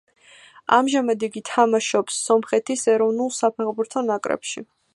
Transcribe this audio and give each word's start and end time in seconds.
ამჟამად 0.77 1.25
იგი 1.27 1.43
თამაშობს 1.49 2.17
სომხეთის 2.29 2.87
ეროვნულ 2.95 3.33
საფეხბურთო 3.41 4.03
ნაკრებში. 4.09 4.65